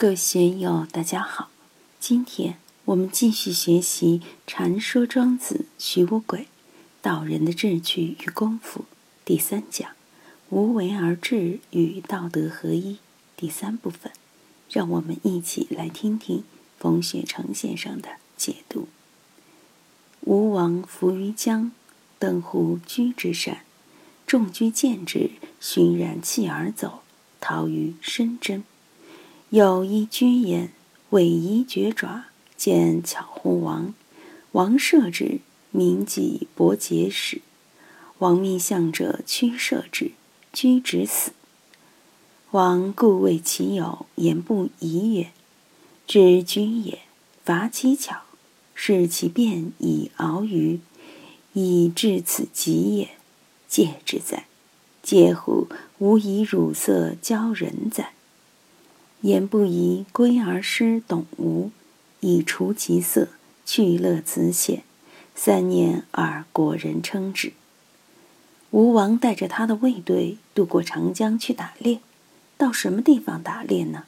[0.00, 1.50] 各位学友，大家好！
[1.98, 2.56] 今天
[2.86, 6.48] 我们继续学习《禅说庄子徐无鬼
[7.02, 8.80] 道人的志趣与功夫》
[9.26, 9.90] 第三讲
[10.48, 12.96] “无为而治与道德合一”
[13.36, 14.10] 第三部分。
[14.70, 16.44] 让我们一起来听听
[16.78, 18.08] 冯雪成先生的
[18.38, 18.88] 解读。
[20.22, 21.72] 吴王伏于江，
[22.18, 23.66] 登乎居之山，
[24.26, 27.02] 众居见之，熏然弃而走，
[27.38, 28.64] 逃于深真。
[29.50, 30.70] 有一居焉，
[31.10, 33.92] 尾夷绝爪，见巧乎王。
[34.52, 35.40] 王射之，
[35.72, 37.42] 民己伯结使。
[38.18, 40.12] 王命相者驱射之，
[40.52, 41.32] 居止死。
[42.52, 45.32] 王故谓其友言不疑曰
[46.06, 47.00] ：“知居也，
[47.44, 48.22] 伐其巧，
[48.76, 50.78] 视其变以敖于，
[51.54, 53.08] 以至此极也。
[53.66, 54.46] 戒之哉！
[55.02, 55.66] 戒乎
[55.98, 58.12] 无以乳色骄人哉！”
[59.22, 61.70] 言不疑，归而师董吴，
[62.20, 63.28] 以除其色，
[63.66, 64.82] 去乐此险。
[65.34, 67.52] 三年而国人称之。
[68.70, 72.00] 吴王带着他的卫队渡过长江去打猎，
[72.56, 74.04] 到什么地方打猎呢？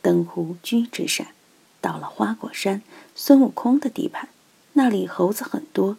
[0.00, 1.28] 登乎居之山，
[1.80, 2.82] 到了花果山，
[3.14, 4.28] 孙悟空的地盘。
[4.74, 5.96] 那里猴子很多，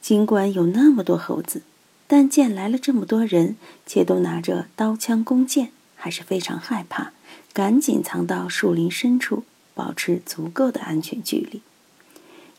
[0.00, 1.62] 尽管有那么多猴子，
[2.06, 7.12] 但见来了这么多人，且都拿着刀枪弓箭，还是非常害怕。
[7.56, 11.62] 赶紧藏到树林深处，保持足够的安全距离。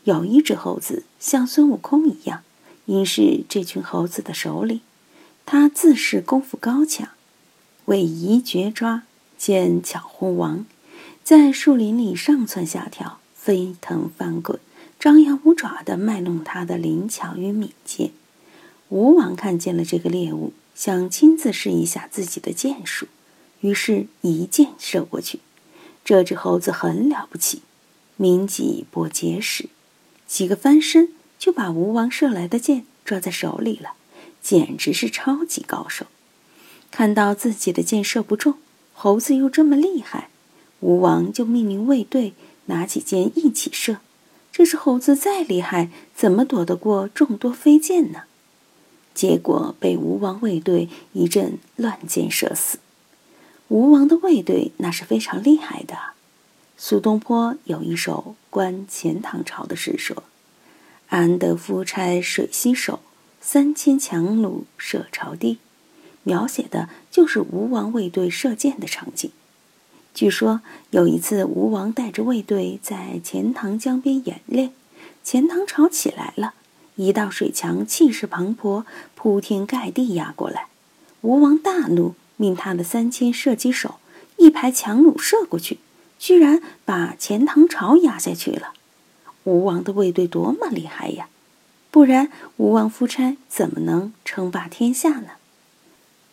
[0.02, 2.42] 有一只猴子像孙悟空一样，
[2.86, 4.80] 应是这群猴子的首领。
[5.46, 7.10] 他自恃功夫高强，
[7.84, 9.04] 为夷绝抓，
[9.36, 10.66] 见巧乎王，
[11.22, 14.58] 在树林里上蹿下跳，飞腾翻滚，
[14.98, 18.10] 张牙舞爪地卖弄他的灵巧与敏捷。
[18.88, 23.06] 吴王看见了这个猎物，想亲自试一下自己的剑术。
[23.60, 25.40] 于是，一箭射过去。
[26.04, 27.62] 这只猴子很了不起，
[28.16, 29.68] 明己伯结实，
[30.26, 33.92] 几个翻身就把吴王射来的箭抓在手里了，
[34.40, 36.06] 简直是超级高手。
[36.90, 38.54] 看到自己的箭射不中，
[38.94, 40.30] 猴子又这么厉害，
[40.80, 42.32] 吴王就命令卫队
[42.66, 43.98] 拿起箭一起射。
[44.50, 48.22] 这只猴子再厉害，怎么躲得过众多飞箭呢？
[49.14, 52.78] 结果被吴王卫队一阵乱箭射死。
[53.68, 55.96] 吴王的卫队那是非常厉害的。
[56.76, 60.22] 苏东坡有一首观钱塘朝的诗说
[61.08, 63.00] ：“安得夫差水西手，
[63.40, 65.58] 三千强弩射朝地。”
[66.24, 69.30] 描写的就是吴王卫队射箭的场景。
[70.14, 74.72] 据说有一次，吴王带着卫队在钱塘江边演练，
[75.22, 76.54] 钱塘潮起来了，
[76.96, 78.84] 一道水墙气势磅礴，
[79.14, 80.68] 铺天盖地压过来。
[81.20, 82.14] 吴王大怒。
[82.38, 83.96] 命他的三千射击手
[84.38, 85.78] 一排强弩射过去，
[86.18, 88.72] 居然把钱塘潮压下去了。
[89.44, 91.28] 吴王的卫队多么厉害呀！
[91.90, 95.32] 不然吴王夫差怎么能称霸天下呢？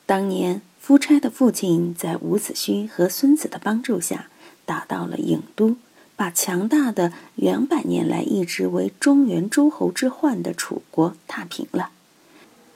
[0.05, 4.27] 当年夫差的父亲在伍子胥和孙子的帮助下，
[4.65, 5.77] 打到了郢都，
[6.15, 11.89] 把强大的两百年来一直为中原诸侯之患的楚国踏平了。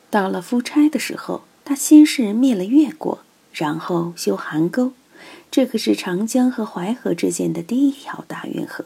[0.09, 1.44] 到了夫差的时候。
[1.69, 3.19] 他先是灭了越国，
[3.53, 4.94] 然后修邗沟，
[5.52, 8.85] 这可是长江和淮河之间的第一条大运河，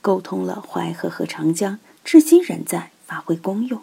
[0.00, 3.82] 沟通了淮河和长江，至今仍在发挥功用。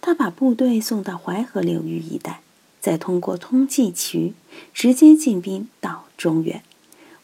[0.00, 2.40] 他把部队送到淮河流域一带，
[2.80, 4.34] 再通过通济渠
[4.74, 6.64] 直接进兵到中原。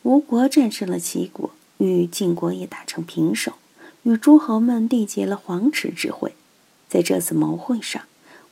[0.04, 3.54] 吴国战胜了齐国，与晋国也打成平手，
[4.04, 6.36] 与诸侯们缔结了黄池之会。
[6.88, 8.02] 在这次谋会上。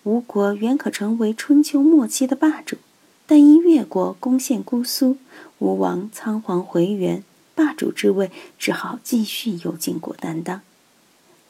[0.05, 2.78] 吴国原可成为春秋末期的霸主，
[3.27, 5.19] 但因越国攻陷姑苏，
[5.59, 7.22] 吴王仓皇回援，
[7.55, 10.62] 霸主之位只好继续由晋国担当。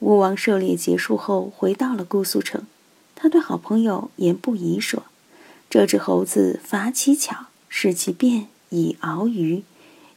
[0.00, 2.66] 吴王狩猎结束后，回到了姑苏城，
[3.14, 5.04] 他对好朋友言不疑说
[5.70, 9.62] ：“这只猴子伐其巧，使其变以敖鱼，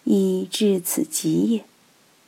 [0.06, 1.66] 以至此极也。”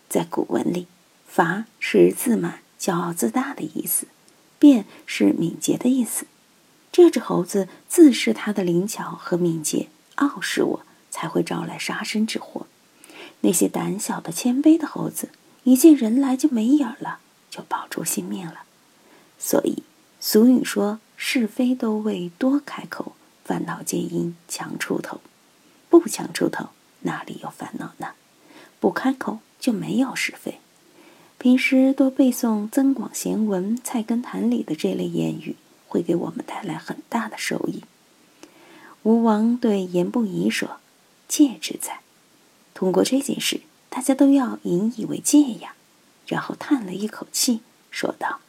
[0.08, 0.86] 在古文里
[1.26, 4.06] ，“伐”是自满、骄傲自大的意思。
[4.60, 6.26] 变是敏捷的意思，
[6.92, 10.82] 这只猴子自恃它的灵巧和敏捷，傲视我，
[11.12, 12.68] 才会招来杀身之祸。
[13.42, 15.30] 那些胆小的、谦卑的猴子，
[15.64, 17.20] 一见人来就没影儿了，
[17.50, 18.64] 就保住性命了。
[19.38, 19.84] 所以
[20.20, 25.22] 俗语说：“是非都为多开口，烦恼皆因强出头。”
[25.90, 26.70] 不强出头，
[27.02, 28.14] 哪里有烦恼呢？
[28.80, 30.60] 不开口就没有是非。
[31.46, 35.56] 平时多背诵《增广贤文》《菜根谭》里的这类谚语，
[35.88, 37.84] 会给我们带来很大的收益。
[39.04, 40.78] 吴王对言不疑说
[41.30, 42.00] ：“戒之在！
[42.74, 43.62] 通过这件事，
[43.92, 45.76] 大家都要引以为戒呀。”
[46.26, 47.60] 然后叹了一口气，
[47.92, 48.40] 说道：“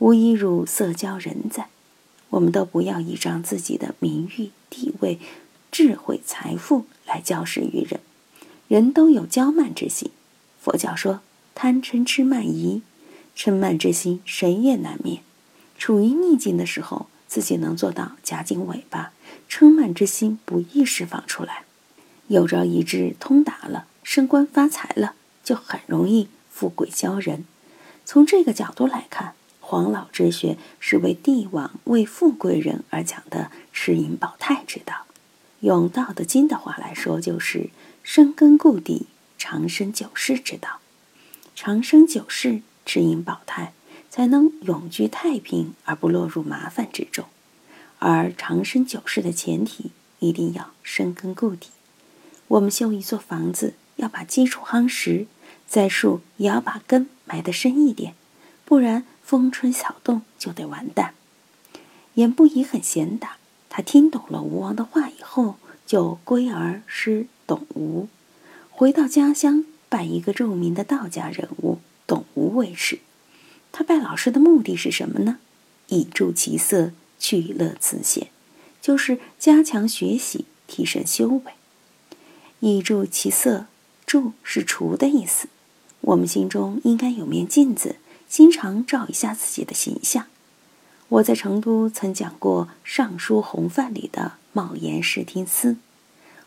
[0.00, 1.68] 吾以汝色交人哉？
[2.30, 5.18] 我们都不要倚仗自己的名誉、地位、
[5.70, 8.00] 智慧、财富来交施于人。
[8.68, 10.10] 人都有骄慢之心。
[10.58, 11.20] 佛教说，
[11.60, 12.82] 贪嗔痴慢疑，
[13.36, 15.22] 嗔慢之心谁也难免。
[15.76, 19.10] 处于逆境的时候，自己能做到夹紧尾巴，
[19.50, 21.64] 嗔慢之心不易释放出来。
[22.28, 27.44] 有朝一日通达了，升官发财了，就很容易。”富贵骄人，
[28.04, 35.06] 从这个角度来看，黄老之学是为帝王、为富贵人而讲的持盈保泰之道。
[35.58, 37.70] 用《道德经》的话来说，就是
[38.04, 39.06] 深根固底、
[39.36, 40.78] 长生久世之道。
[41.60, 43.72] 长生久世、持盈保泰，
[44.10, 47.24] 才能永居太平而不落入麻烦之中。
[47.98, 49.90] 而长生久世的前提，
[50.20, 51.70] 一定要深根固底。
[52.46, 55.26] 我们修一座房子，要把基础夯实。
[55.66, 58.14] 栽树也要把根埋得深一点，
[58.64, 61.14] 不然风吹草动就得完蛋。
[62.14, 63.38] 严不疑很贤达，
[63.68, 68.06] 他听懂了吴王的话以后，就归而师董吴，
[68.70, 72.98] 回到家乡拜一个著名的道家人物董无为师。
[73.72, 75.38] 他拜老师的目的是什么呢？
[75.88, 78.28] 以助其色，去乐辞显，
[78.80, 81.52] 就是加强学习，提升修为。
[82.60, 83.66] 以助其色，
[84.04, 85.48] 助是除的意思。
[86.00, 87.96] 我们心中应该有面镜子，
[88.28, 90.26] 经常照一下自己的形象。
[91.08, 95.76] 我在成都曾讲过《尚书洪范》里的冒言视听司。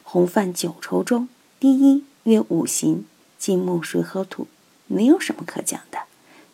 [0.04, 1.30] 洪范九畴中，
[1.60, 3.06] 第一曰五行：
[3.42, 4.46] 金木水火土，
[4.86, 5.98] 没有什么可讲的。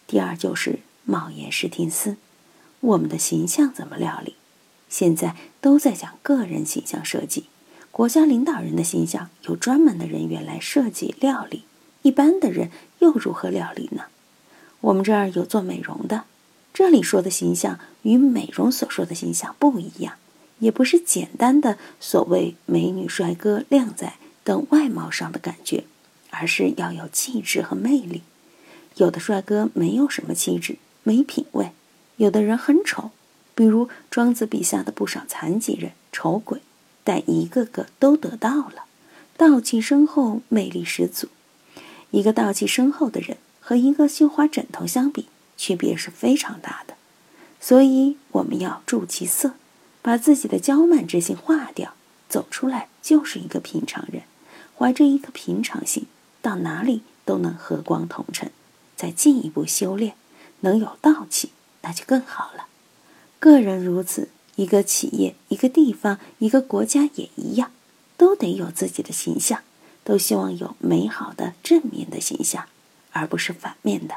[0.07, 2.15] 第二就是冒言视听司，
[2.79, 4.35] 我们的形象怎么料理？
[4.87, 7.47] 现在都在讲个人形象设计，
[7.91, 11.65] 国家领导人的形象有专门的人员来设计料理。
[12.03, 14.03] 一般的人又如何料理呢？
[14.79, 16.23] 我们这儿有做美容的，
[16.73, 20.13] 这里说的形象与美容所说的形象不一样，
[20.59, 24.13] 也不是简单的所谓美女、帅哥、靓仔
[24.45, 25.83] 等外貌上的感觉，
[26.29, 28.21] 而是要有气质和魅力。
[28.95, 31.67] 有的帅哥没有什么气质，没品位；
[32.17, 33.11] 有的人很丑，
[33.53, 36.61] 比如庄子笔下的不少残疾人、丑鬼，
[37.03, 38.85] 但一个个都得到了，
[39.37, 41.27] 道气深厚，魅力十足。
[42.11, 45.27] 一个道气深厚的人和一个绣花枕头相比，
[45.57, 46.95] 区别是非常大的。
[47.59, 49.53] 所以我们要助其色，
[50.01, 51.93] 把自己的娇慢之心化掉，
[52.29, 54.23] 走出来就是一个平常人，
[54.77, 56.05] 怀着一颗平常心，
[56.41, 58.51] 到哪里都能和光同尘。
[58.95, 60.15] 再进一步修炼，
[60.61, 61.51] 能有道气，
[61.81, 62.67] 那就更好了。
[63.39, 67.71] 个人如此，一个企业、一个地方、一个国家也一样，
[68.17, 69.61] 都得有自己的形象。
[70.03, 72.69] 都希望有美好的正面的形象，
[73.11, 74.15] 而不是反面的。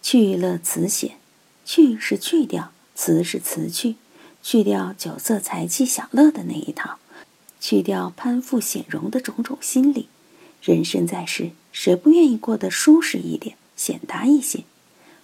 [0.00, 1.18] 去乐辞显，
[1.66, 3.96] 去是去掉，辞是辞去，
[4.42, 6.96] 去掉酒色财气享乐的那一套，
[7.60, 10.08] 去掉攀附显荣的种种心理。
[10.62, 14.64] 人生在世，谁不愿意过得舒适一点、显达一些？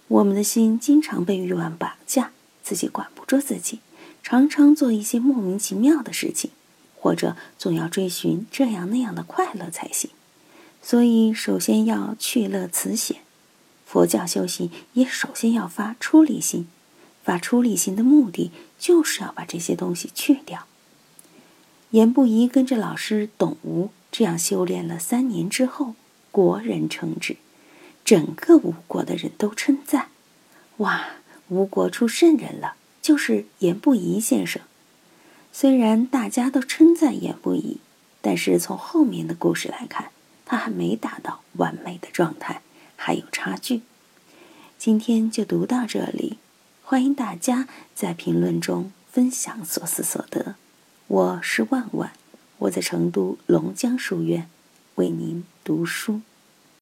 [0.07, 2.31] 我们的心经常被欲望绑架，
[2.61, 3.79] 自己管不住自己，
[4.21, 6.51] 常常做一些莫名其妙的事情。
[7.01, 10.09] 或者总要追寻这样那样的快乐才行，
[10.81, 13.21] 所以首先要去乐辞显。
[13.85, 16.67] 佛教修行也首先要发出离心，
[17.23, 20.65] 发出离心的目的就是要把这些东西去掉。
[21.91, 25.95] 言不疑跟着老师董吴这样修炼了三年之后，
[26.31, 27.37] 国人称之，
[28.03, 30.09] 整个吴国的人都称赞：
[30.77, 31.09] 哇，
[31.49, 34.61] 吴国出圣人了，就是言不疑先生。
[35.51, 37.79] 虽然大家都称赞言不疑，
[38.21, 40.11] 但是从后面的故事来看，
[40.45, 42.61] 他还没达到完美的状态，
[42.95, 43.81] 还有差距。
[44.77, 46.37] 今天就读到这里，
[46.83, 50.55] 欢迎大家在评论中分享所思所得。
[51.07, 52.13] 我是万万，
[52.59, 54.49] 我在成都龙江书院
[54.95, 56.21] 为您读书。